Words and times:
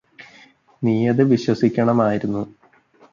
നീയത് 0.81 1.21
വിശ്വസിക്കണമായിരുന്നു 1.23 2.43